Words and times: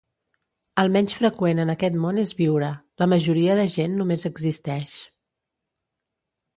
El 0.83 0.87
menys 0.95 1.13
freqüent 1.17 1.61
en 1.65 1.73
aquest 1.75 1.99
món 2.07 2.23
és 2.23 2.33
viure. 2.41 2.71
La 3.05 3.11
majoria 3.13 3.61
de 3.63 3.69
gent 3.77 3.97
només 4.03 4.29
existeix. 4.35 5.01